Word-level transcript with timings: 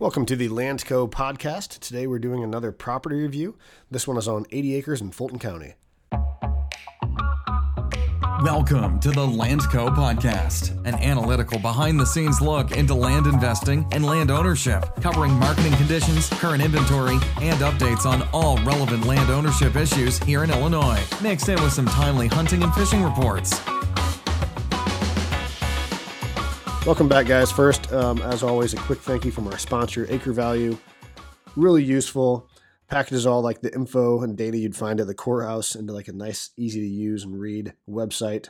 Welcome 0.00 0.24
to 0.26 0.34
the 0.34 0.48
Landco 0.48 1.10
podcast. 1.10 1.78
Today 1.78 2.06
we're 2.06 2.18
doing 2.18 2.42
another 2.42 2.72
property 2.72 3.16
review. 3.16 3.58
This 3.90 4.08
one 4.08 4.16
is 4.16 4.26
on 4.26 4.46
80 4.50 4.74
acres 4.76 5.02
in 5.02 5.10
Fulton 5.10 5.38
County. 5.38 5.74
Welcome 8.42 8.98
to 9.00 9.10
the 9.10 9.26
Landco 9.26 9.94
podcast, 9.94 10.74
an 10.86 10.94
analytical 10.94 11.58
behind 11.58 12.00
the 12.00 12.06
scenes 12.06 12.40
look 12.40 12.74
into 12.74 12.94
land 12.94 13.26
investing 13.26 13.86
and 13.92 14.06
land 14.06 14.30
ownership, 14.30 14.86
covering 15.02 15.34
marketing 15.34 15.74
conditions, 15.74 16.30
current 16.30 16.62
inventory, 16.62 17.18
and 17.42 17.60
updates 17.60 18.06
on 18.06 18.26
all 18.32 18.56
relevant 18.64 19.04
land 19.04 19.28
ownership 19.28 19.76
issues 19.76 20.18
here 20.20 20.44
in 20.44 20.50
Illinois, 20.50 21.04
mixed 21.20 21.50
in 21.50 21.62
with 21.62 21.74
some 21.74 21.84
timely 21.84 22.26
hunting 22.26 22.62
and 22.62 22.72
fishing 22.72 23.04
reports. 23.04 23.60
Welcome 26.86 27.08
back, 27.08 27.26
guys. 27.26 27.52
First, 27.52 27.92
um, 27.92 28.22
as 28.22 28.42
always, 28.42 28.72
a 28.72 28.78
quick 28.78 29.00
thank 29.00 29.26
you 29.26 29.30
from 29.30 29.46
our 29.46 29.58
sponsor, 29.58 30.06
AcreValue. 30.06 30.78
Really 31.54 31.84
useful. 31.84 32.48
Packages 32.88 33.26
all 33.26 33.42
like 33.42 33.60
the 33.60 33.72
info 33.74 34.22
and 34.22 34.34
data 34.34 34.56
you'd 34.56 34.74
find 34.74 34.98
at 34.98 35.06
the 35.06 35.14
courthouse 35.14 35.74
into 35.74 35.92
like 35.92 36.08
a 36.08 36.12
nice, 36.12 36.50
easy 36.56 36.80
to 36.80 36.86
use 36.86 37.22
and 37.22 37.38
read 37.38 37.74
website, 37.86 38.48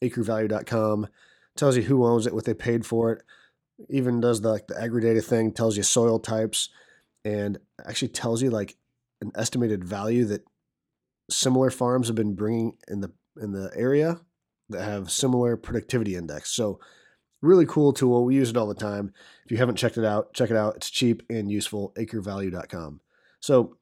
acrevalue.com. 0.00 1.08
Tells 1.56 1.76
you 1.76 1.82
who 1.82 2.06
owns 2.06 2.24
it, 2.24 2.32
what 2.32 2.44
they 2.44 2.54
paid 2.54 2.86
for 2.86 3.10
it. 3.12 3.22
Even 3.90 4.20
does 4.20 4.40
the 4.40 4.50
like 4.50 4.68
the 4.68 4.80
aggregated 4.80 5.24
thing, 5.24 5.50
tells 5.50 5.76
you 5.76 5.82
soil 5.82 6.20
types, 6.20 6.68
and 7.24 7.58
actually 7.84 8.08
tells 8.08 8.42
you 8.42 8.50
like 8.50 8.76
an 9.20 9.32
estimated 9.34 9.82
value 9.82 10.24
that 10.26 10.44
similar 11.28 11.68
farms 11.68 12.06
have 12.06 12.16
been 12.16 12.36
bringing 12.36 12.74
in 12.86 13.00
the 13.00 13.10
in 13.40 13.50
the 13.50 13.72
area 13.74 14.20
that 14.68 14.84
have 14.84 15.10
similar 15.10 15.56
productivity 15.56 16.14
index. 16.14 16.52
So 16.52 16.78
Really 17.42 17.66
cool 17.66 17.92
tool. 17.92 18.24
We 18.24 18.36
use 18.36 18.50
it 18.50 18.56
all 18.56 18.68
the 18.68 18.74
time. 18.74 19.12
If 19.44 19.50
you 19.50 19.58
haven't 19.58 19.76
checked 19.76 19.98
it 19.98 20.04
out, 20.04 20.32
check 20.32 20.50
it 20.50 20.56
out. 20.56 20.76
It's 20.76 20.90
cheap 20.90 21.22
and 21.28 21.50
useful. 21.50 21.92
Acrevalue.com. 21.98 23.00
So 23.40 23.76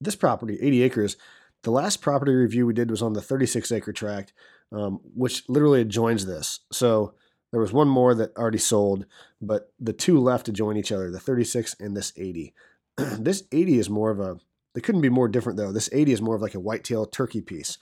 this 0.00 0.16
property, 0.16 0.58
80 0.60 0.82
acres, 0.82 1.16
the 1.64 1.70
last 1.72 2.00
property 2.00 2.32
review 2.32 2.66
we 2.66 2.74
did 2.74 2.90
was 2.90 3.02
on 3.02 3.14
the 3.14 3.20
36 3.20 3.72
acre 3.72 3.92
tract, 3.92 4.32
um, 4.72 5.00
which 5.14 5.48
literally 5.48 5.80
adjoins 5.80 6.26
this. 6.26 6.60
So 6.72 7.14
there 7.50 7.60
was 7.60 7.72
one 7.72 7.88
more 7.88 8.14
that 8.14 8.36
already 8.36 8.58
sold, 8.58 9.06
but 9.40 9.72
the 9.80 9.92
two 9.92 10.20
left 10.20 10.48
adjoin 10.48 10.76
each 10.76 10.92
other, 10.92 11.10
the 11.10 11.18
36 11.18 11.74
and 11.80 11.96
this 11.96 12.12
80. 12.16 12.54
this 12.96 13.44
80 13.50 13.78
is 13.78 13.90
more 13.90 14.10
of 14.10 14.20
a, 14.20 14.36
they 14.74 14.80
couldn't 14.80 15.00
be 15.00 15.08
more 15.08 15.28
different 15.28 15.56
though. 15.56 15.72
This 15.72 15.90
80 15.92 16.12
is 16.12 16.22
more 16.22 16.36
of 16.36 16.42
like 16.42 16.54
a 16.54 16.60
whitetail 16.60 17.06
turkey 17.06 17.40
piece. 17.40 17.78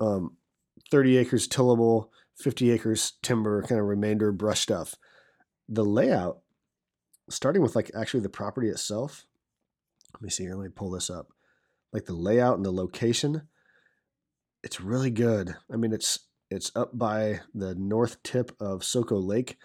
Um, 0.00 0.36
30 0.90 1.18
acres 1.18 1.46
tillable, 1.46 2.10
50 2.36 2.70
acres 2.70 3.14
timber, 3.22 3.62
kind 3.62 3.80
of 3.80 3.86
remainder 3.86 4.32
brush 4.32 4.60
stuff. 4.60 4.94
The 5.68 5.84
layout, 5.84 6.40
starting 7.30 7.62
with 7.62 7.76
like 7.76 7.90
actually 7.94 8.20
the 8.20 8.28
property 8.28 8.68
itself. 8.68 9.26
Let 10.14 10.22
me 10.22 10.30
see 10.30 10.44
here. 10.44 10.54
Let 10.54 10.64
me 10.64 10.70
pull 10.74 10.90
this 10.90 11.10
up. 11.10 11.28
Like 11.92 12.04
the 12.06 12.14
layout 12.14 12.56
and 12.56 12.64
the 12.64 12.72
location, 12.72 13.42
it's 14.62 14.80
really 14.80 15.10
good. 15.10 15.54
I 15.72 15.76
mean, 15.76 15.92
it's 15.92 16.18
it's 16.50 16.70
up 16.76 16.96
by 16.96 17.40
the 17.54 17.74
north 17.74 18.22
tip 18.22 18.52
of 18.60 18.80
Soco 18.80 19.22
Lake. 19.24 19.56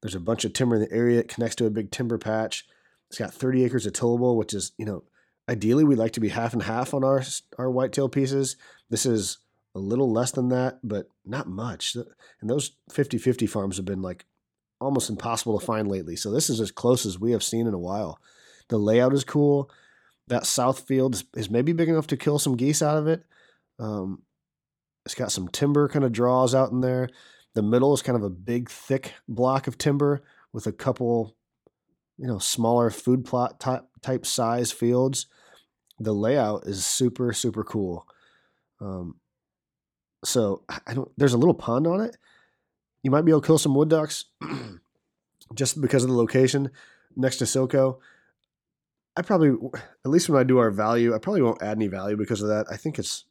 There's 0.00 0.14
a 0.14 0.20
bunch 0.20 0.44
of 0.44 0.52
timber 0.52 0.76
in 0.76 0.82
the 0.82 0.92
area. 0.92 1.20
It 1.20 1.28
connects 1.28 1.56
to 1.56 1.66
a 1.66 1.70
big 1.70 1.90
timber 1.90 2.18
patch. 2.18 2.64
It's 3.08 3.18
got 3.18 3.34
30 3.34 3.64
acres 3.64 3.86
of 3.86 3.92
tillable, 3.92 4.36
which 4.36 4.54
is, 4.54 4.72
you 4.78 4.86
know, 4.86 5.04
ideally 5.48 5.84
we'd 5.84 5.98
like 5.98 6.12
to 6.12 6.20
be 6.20 6.28
half 6.28 6.52
and 6.52 6.62
half 6.62 6.94
on 6.94 7.04
our 7.04 7.22
our 7.58 7.70
whitetail 7.70 8.08
pieces. 8.08 8.56
This 8.88 9.04
is 9.04 9.38
a 9.74 9.78
little 9.78 10.12
less 10.12 10.32
than 10.32 10.48
that, 10.48 10.80
but 10.82 11.06
not 11.24 11.48
much. 11.48 11.96
And 12.40 12.50
those 12.50 12.72
50 12.90 13.18
50 13.18 13.46
farms 13.46 13.76
have 13.76 13.86
been 13.86 14.02
like 14.02 14.26
almost 14.80 15.10
impossible 15.10 15.58
to 15.58 15.64
find 15.64 15.88
lately. 15.88 16.16
So 16.16 16.30
this 16.30 16.50
is 16.50 16.60
as 16.60 16.70
close 16.70 17.06
as 17.06 17.18
we 17.18 17.32
have 17.32 17.42
seen 17.42 17.66
in 17.66 17.74
a 17.74 17.78
while. 17.78 18.18
The 18.68 18.78
layout 18.78 19.12
is 19.12 19.24
cool. 19.24 19.70
That 20.28 20.46
south 20.46 20.86
field 20.86 21.22
is 21.36 21.50
maybe 21.50 21.72
big 21.72 21.88
enough 21.88 22.06
to 22.08 22.16
kill 22.16 22.38
some 22.38 22.56
geese 22.56 22.82
out 22.82 22.96
of 22.96 23.06
it. 23.06 23.24
Um, 23.78 24.22
it's 25.04 25.14
got 25.14 25.32
some 25.32 25.48
timber 25.48 25.88
kind 25.88 26.04
of 26.04 26.12
draws 26.12 26.54
out 26.54 26.70
in 26.70 26.80
there. 26.80 27.08
The 27.54 27.62
middle 27.62 27.92
is 27.94 28.02
kind 28.02 28.16
of 28.16 28.22
a 28.22 28.30
big, 28.30 28.70
thick 28.70 29.14
block 29.28 29.66
of 29.66 29.76
timber 29.76 30.22
with 30.52 30.66
a 30.66 30.72
couple, 30.72 31.36
you 32.16 32.26
know, 32.26 32.38
smaller 32.38 32.90
food 32.90 33.24
plot 33.24 33.58
type, 33.58 33.84
type 34.02 34.24
size 34.24 34.70
fields. 34.72 35.26
The 35.98 36.12
layout 36.12 36.66
is 36.66 36.84
super, 36.84 37.32
super 37.32 37.64
cool. 37.64 38.06
Um, 38.80 39.16
so 40.24 40.62
I 40.86 40.94
don't. 40.94 41.10
There's 41.16 41.32
a 41.32 41.38
little 41.38 41.54
pond 41.54 41.86
on 41.86 42.00
it. 42.00 42.16
You 43.02 43.10
might 43.10 43.24
be 43.24 43.32
able 43.32 43.40
to 43.40 43.46
kill 43.46 43.58
some 43.58 43.74
wood 43.74 43.88
ducks, 43.88 44.26
just 45.54 45.80
because 45.80 46.04
of 46.04 46.10
the 46.10 46.16
location 46.16 46.70
next 47.16 47.36
to 47.38 47.44
Soco. 47.44 47.98
I 49.16 49.22
probably, 49.22 49.50
at 50.04 50.10
least 50.10 50.28
when 50.28 50.40
I 50.40 50.44
do 50.44 50.58
our 50.58 50.70
value, 50.70 51.14
I 51.14 51.18
probably 51.18 51.42
won't 51.42 51.62
add 51.62 51.76
any 51.76 51.88
value 51.88 52.16
because 52.16 52.42
of 52.42 52.48
that. 52.48 52.66
I 52.70 52.76
think 52.76 52.98
it's 52.98 53.24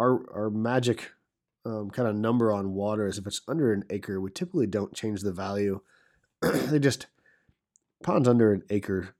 our 0.00 0.20
our 0.34 0.50
magic 0.50 1.12
um, 1.64 1.90
kind 1.90 2.08
of 2.08 2.16
number 2.16 2.52
on 2.52 2.74
water 2.74 3.06
is 3.06 3.18
if 3.18 3.26
it's 3.26 3.42
under 3.46 3.72
an 3.72 3.84
acre, 3.90 4.20
we 4.20 4.30
typically 4.30 4.66
don't 4.66 4.94
change 4.94 5.20
the 5.20 5.32
value. 5.32 5.80
they 6.42 6.78
just 6.78 7.06
ponds 8.02 8.28
under 8.28 8.52
an 8.52 8.62
acre, 8.70 9.14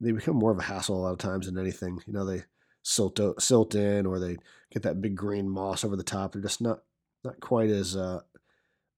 they 0.00 0.12
become 0.12 0.36
more 0.36 0.52
of 0.52 0.58
a 0.58 0.62
hassle 0.62 0.96
a 0.96 1.02
lot 1.02 1.12
of 1.12 1.18
times 1.18 1.46
than 1.46 1.58
anything. 1.58 2.00
You 2.06 2.12
know, 2.12 2.24
they 2.24 2.44
silt 2.86 3.18
silt 3.38 3.74
in, 3.74 4.06
or 4.06 4.18
they 4.18 4.36
get 4.70 4.82
that 4.84 5.02
big 5.02 5.16
green 5.16 5.48
moss 5.48 5.84
over 5.84 5.96
the 5.96 6.04
top. 6.04 6.32
They're 6.32 6.42
just 6.42 6.60
not 6.60 6.82
not 7.24 7.40
quite 7.40 7.68
as 7.68 7.96
uh, 7.96 8.20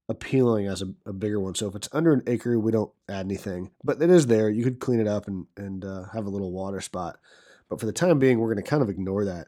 appealing 0.07 0.67
as 0.67 0.83
a, 0.83 0.93
a, 1.07 1.13
bigger 1.13 1.39
one. 1.39 1.55
So 1.55 1.67
if 1.67 1.75
it's 1.75 1.89
under 1.91 2.13
an 2.13 2.21
acre, 2.27 2.59
we 2.59 2.71
don't 2.71 2.91
add 3.07 3.25
anything, 3.25 3.71
but 3.83 4.01
it 4.01 4.11
is 4.11 4.27
there. 4.27 4.49
You 4.49 4.63
could 4.63 4.79
clean 4.79 4.99
it 4.99 5.07
up 5.07 5.27
and 5.27 5.47
and 5.57 5.83
uh, 5.83 6.03
have 6.13 6.27
a 6.27 6.29
little 6.29 6.51
water 6.51 6.81
spot. 6.81 7.19
But 7.67 7.79
for 7.79 7.87
the 7.87 7.91
time 7.91 8.19
being, 8.19 8.39
we're 8.39 8.53
going 8.53 8.63
to 8.63 8.69
kind 8.69 8.83
of 8.83 8.89
ignore 8.89 9.25
that 9.25 9.47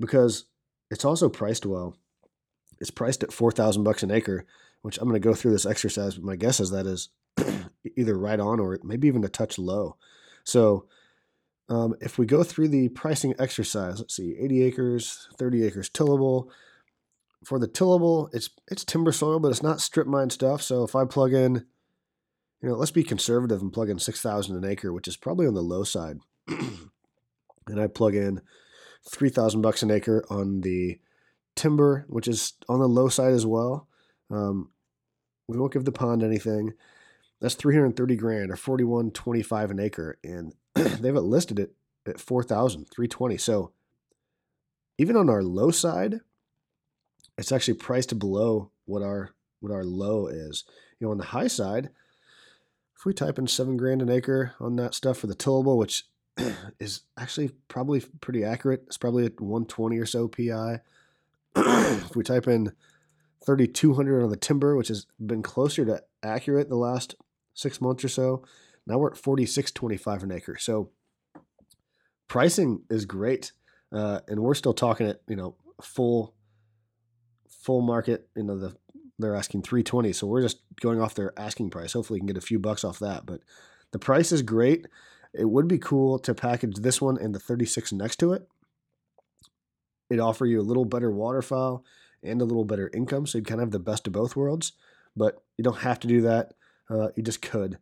because 0.00 0.46
it's 0.90 1.04
also 1.04 1.28
priced 1.28 1.66
well. 1.66 1.96
It's 2.80 2.90
priced 2.90 3.22
at 3.22 3.32
four 3.32 3.52
thousand 3.52 3.84
bucks 3.84 4.02
an 4.02 4.10
acre, 4.10 4.46
which 4.80 4.96
I'm 4.96 5.08
going 5.08 5.20
to 5.20 5.28
go 5.28 5.34
through 5.34 5.52
this 5.52 5.66
exercise. 5.66 6.14
But 6.14 6.24
my 6.24 6.36
guess 6.36 6.58
is 6.58 6.70
that 6.70 6.86
is 6.86 7.10
either 7.96 8.16
right 8.16 8.40
on 8.40 8.60
or 8.60 8.78
maybe 8.82 9.08
even 9.08 9.24
a 9.24 9.28
touch 9.28 9.58
low. 9.58 9.96
So 10.44 10.86
um, 11.68 11.94
if 12.00 12.18
we 12.18 12.26
go 12.26 12.42
through 12.42 12.68
the 12.68 12.88
pricing 12.90 13.34
exercise, 13.38 13.98
let's 13.98 14.14
see, 14.14 14.36
80 14.38 14.62
acres, 14.62 15.28
30 15.38 15.64
acres 15.64 15.88
tillable. 15.88 16.50
For 17.44 17.58
the 17.58 17.68
tillable, 17.68 18.28
it's 18.32 18.50
it's 18.70 18.84
timber 18.84 19.12
soil, 19.12 19.38
but 19.38 19.50
it's 19.50 19.62
not 19.62 19.80
strip 19.80 20.06
mine 20.06 20.30
stuff. 20.30 20.62
So 20.62 20.84
if 20.84 20.94
I 20.96 21.04
plug 21.04 21.32
in, 21.32 21.66
you 22.62 22.68
know, 22.68 22.74
let's 22.74 22.90
be 22.90 23.04
conservative 23.04 23.60
and 23.60 23.72
plug 23.72 23.90
in 23.90 23.98
6,000 23.98 24.56
an 24.56 24.68
acre, 24.68 24.92
which 24.92 25.06
is 25.06 25.16
probably 25.16 25.46
on 25.46 25.54
the 25.54 25.62
low 25.62 25.84
side, 25.84 26.18
and 26.48 27.80
I 27.80 27.86
plug 27.88 28.14
in 28.14 28.40
3,000 29.08 29.60
bucks 29.60 29.82
an 29.82 29.90
acre 29.90 30.24
on 30.30 30.62
the 30.62 30.98
timber, 31.54 32.04
which 32.08 32.26
is 32.26 32.54
on 32.68 32.80
the 32.80 32.88
low 32.88 33.08
side 33.08 33.32
as 33.32 33.46
well. 33.46 33.88
Um, 34.30 34.70
we 35.46 35.58
won't 35.58 35.72
give 35.72 35.84
the 35.84 35.92
pond 35.92 36.22
anything. 36.22 36.74
That's 37.40 37.54
330 37.54 38.16
grand 38.16 38.50
or 38.50 38.56
41.25 38.56 39.70
an 39.70 39.80
acre, 39.80 40.18
and 40.24 40.54
they've 40.74 41.14
listed 41.14 41.58
it 41.58 41.72
at 42.06 42.20
4,320. 42.20 43.36
So 43.36 43.72
even 44.98 45.16
on 45.16 45.28
our 45.28 45.42
low 45.42 45.70
side, 45.70 46.20
it's 47.36 47.52
actually 47.52 47.74
priced 47.74 48.18
below 48.18 48.70
what 48.86 49.02
our 49.02 49.30
what 49.60 49.72
our 49.72 49.84
low 49.84 50.26
is. 50.26 50.64
You 50.98 51.06
know, 51.06 51.10
on 51.10 51.18
the 51.18 51.24
high 51.24 51.48
side, 51.48 51.90
if 52.96 53.04
we 53.04 53.12
type 53.12 53.38
in 53.38 53.46
seven 53.46 53.76
grand 53.76 54.02
an 54.02 54.10
acre 54.10 54.54
on 54.60 54.76
that 54.76 54.94
stuff 54.94 55.18
for 55.18 55.26
the 55.26 55.34
tillable, 55.34 55.76
which 55.76 56.04
is 56.80 57.02
actually 57.18 57.50
probably 57.68 58.02
pretty 58.20 58.44
accurate, 58.44 58.84
it's 58.86 58.98
probably 58.98 59.26
at 59.26 59.40
120 59.40 59.98
or 59.98 60.06
so 60.06 60.28
pi. 60.28 60.80
if 61.56 62.16
we 62.16 62.22
type 62.22 62.46
in 62.46 62.72
3200 63.44 64.22
on 64.22 64.30
the 64.30 64.36
timber, 64.36 64.76
which 64.76 64.88
has 64.88 65.06
been 65.24 65.42
closer 65.42 65.84
to 65.84 66.02
accurate 66.22 66.68
the 66.68 66.76
last 66.76 67.14
six 67.56 67.80
months 67.80 68.04
or 68.04 68.08
so, 68.08 68.44
now 68.86 68.98
we're 68.98 69.10
at 69.10 69.16
46.25 69.16 70.22
an 70.22 70.30
acre. 70.30 70.56
So 70.56 70.90
pricing 72.28 72.82
is 72.88 73.04
great. 73.04 73.50
Uh, 73.92 74.20
and 74.28 74.40
we're 74.40 74.54
still 74.54 74.74
talking 74.74 75.08
at, 75.08 75.22
you 75.28 75.36
know, 75.36 75.56
full 75.80 76.34
full 77.48 77.80
market, 77.80 78.28
you 78.36 78.44
know, 78.44 78.56
the 78.56 78.76
they're 79.18 79.34
asking 79.34 79.62
320. 79.62 80.12
So 80.12 80.26
we're 80.26 80.42
just 80.42 80.60
going 80.80 81.00
off 81.00 81.14
their 81.14 81.32
asking 81.38 81.70
price. 81.70 81.94
Hopefully 81.94 82.16
we 82.16 82.20
can 82.20 82.26
get 82.26 82.36
a 82.36 82.46
few 82.46 82.58
bucks 82.58 82.84
off 82.84 82.98
that. 82.98 83.24
But 83.24 83.40
the 83.92 83.98
price 83.98 84.30
is 84.30 84.42
great. 84.42 84.86
It 85.32 85.46
would 85.46 85.66
be 85.66 85.78
cool 85.78 86.18
to 86.20 86.34
package 86.34 86.76
this 86.76 87.00
one 87.00 87.18
and 87.18 87.34
the 87.34 87.38
36 87.38 87.92
next 87.92 88.16
to 88.16 88.34
it. 88.34 88.46
It'd 90.10 90.20
offer 90.20 90.44
you 90.44 90.60
a 90.60 90.62
little 90.62 90.84
better 90.84 91.10
waterfowl 91.10 91.84
and 92.22 92.42
a 92.42 92.44
little 92.44 92.64
better 92.64 92.90
income. 92.92 93.26
So 93.26 93.38
you'd 93.38 93.46
kind 93.46 93.60
of 93.60 93.66
have 93.66 93.72
the 93.72 93.78
best 93.78 94.06
of 94.06 94.12
both 94.12 94.36
worlds. 94.36 94.72
But 95.16 95.42
you 95.56 95.64
don't 95.64 95.78
have 95.78 95.98
to 96.00 96.08
do 96.08 96.20
that. 96.22 96.52
Uh, 96.88 97.08
you 97.16 97.22
just 97.22 97.42
could. 97.42 97.78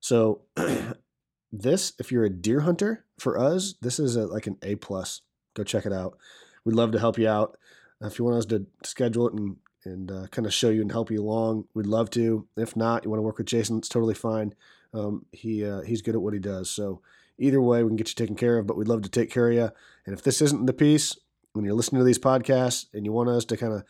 So 0.00 0.42
this, 1.52 1.92
if 1.98 2.10
you're 2.12 2.24
a 2.24 2.30
deer 2.30 2.60
hunter, 2.60 3.04
for 3.18 3.38
us, 3.38 3.74
this 3.80 3.98
is 3.98 4.16
a, 4.16 4.26
like 4.26 4.46
an 4.46 4.58
A 4.62 4.76
plus. 4.76 5.22
Go 5.54 5.64
check 5.64 5.86
it 5.86 5.92
out. 5.92 6.18
We'd 6.64 6.76
love 6.76 6.92
to 6.92 6.98
help 6.98 7.18
you 7.18 7.28
out. 7.28 7.56
If 8.00 8.18
you 8.18 8.24
want 8.24 8.36
us 8.36 8.46
to 8.46 8.66
schedule 8.84 9.28
it 9.28 9.34
and 9.34 9.56
and 9.84 10.10
uh, 10.10 10.26
kind 10.32 10.46
of 10.46 10.52
show 10.52 10.68
you 10.68 10.82
and 10.82 10.90
help 10.90 11.12
you 11.12 11.22
along, 11.22 11.66
we'd 11.72 11.86
love 11.86 12.10
to. 12.10 12.48
If 12.56 12.74
not, 12.74 13.04
you 13.04 13.10
want 13.10 13.20
to 13.20 13.22
work 13.22 13.38
with 13.38 13.46
Jason, 13.46 13.78
it's 13.78 13.88
totally 13.88 14.14
fine. 14.14 14.52
um, 14.92 15.26
he 15.30 15.64
uh, 15.64 15.82
he's 15.82 16.02
good 16.02 16.16
at 16.16 16.20
what 16.20 16.34
he 16.34 16.40
does. 16.40 16.68
So 16.68 17.00
either 17.38 17.60
way, 17.62 17.82
we 17.82 17.88
can 17.90 17.96
get 17.96 18.08
you 18.08 18.14
taken 18.14 18.36
care 18.36 18.58
of. 18.58 18.66
But 18.66 18.76
we'd 18.76 18.88
love 18.88 19.02
to 19.02 19.08
take 19.08 19.30
care 19.30 19.48
of 19.48 19.54
you. 19.54 19.70
And 20.04 20.12
if 20.14 20.22
this 20.22 20.42
isn't 20.42 20.66
the 20.66 20.72
piece, 20.72 21.16
when 21.52 21.64
you're 21.64 21.74
listening 21.74 22.00
to 22.00 22.04
these 22.04 22.18
podcasts 22.18 22.86
and 22.92 23.04
you 23.06 23.12
want 23.12 23.28
us 23.28 23.44
to 23.46 23.56
kind 23.56 23.72
of 23.72 23.84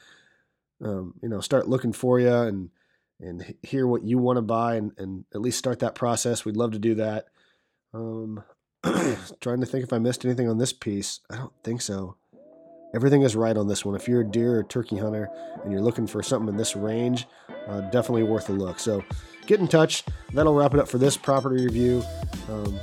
um, 0.85 1.15
you 1.23 1.29
know 1.29 1.41
start 1.41 1.69
looking 1.69 1.93
for 1.93 2.21
you 2.21 2.33
and 2.33 2.71
and 3.21 3.55
hear 3.63 3.87
what 3.87 4.05
you 4.05 4.19
want 4.19 4.37
to 4.37 4.43
buy 4.43 4.77
and, 4.77 4.93
and 4.99 5.25
at 5.35 5.41
least 5.41 5.59
start 5.59 5.79
that 5.81 5.95
process, 5.95 6.45
we'd 6.45 6.57
love 6.57 6.73
to 6.73 6.79
do 6.79 6.95
that. 6.97 7.27
Um, 7.95 8.43
trying 9.41 9.61
to 9.61 9.67
think 9.67 9.85
if 9.85 9.93
I 9.93 9.99
missed 9.99 10.25
anything 10.25 10.49
on 10.49 10.59
this 10.59 10.73
piece. 10.73 11.21
I 11.31 11.37
don't 11.37 11.53
think 11.65 11.81
so. 11.81 12.17
Everything 12.95 13.23
is 13.23 13.37
right 13.37 13.57
on 13.57 13.69
this 13.69 13.85
one. 13.85 13.95
If 13.95 14.09
you're 14.09 14.21
a 14.21 14.25
deer 14.25 14.59
or 14.59 14.63
turkey 14.63 14.97
hunter 14.97 15.29
and 15.63 15.73
you're 15.73 15.83
looking 15.83 16.07
for 16.07 16.23
something 16.23 16.49
in 16.49 16.57
this 16.57 16.77
range, 16.77 17.27
uh, 17.69 17.81
definitely 17.91 18.23
worth 18.23 18.49
a 18.49 18.53
look. 18.53 18.79
So 18.79 19.05
get 19.47 19.61
in 19.61 19.69
touch. 19.69 20.05
That'll 20.33 20.55
wrap 20.55 20.73
it 20.73 20.81
up 20.81 20.89
for 20.89 20.99
this 20.99 21.17
property 21.17 21.65
review. 21.65 22.03
Um, 22.49 22.79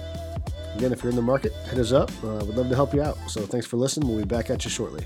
again, 0.76 0.92
if 0.92 1.04
you're 1.04 1.10
in 1.10 1.16
the 1.16 1.22
market, 1.22 1.54
hit 1.70 1.80
us 1.80 1.92
up. 1.92 2.12
Uh, 2.24 2.44
we'd 2.46 2.56
love 2.56 2.70
to 2.70 2.76
help 2.76 2.94
you 2.94 3.02
out. 3.02 3.18
So 3.28 3.42
thanks 3.46 3.66
for 3.66 3.78
listening. 3.78 4.10
We'll 4.10 4.20
be 4.20 4.26
back 4.26 4.50
at 4.50 4.64
you 4.66 4.70
shortly. 4.70 5.06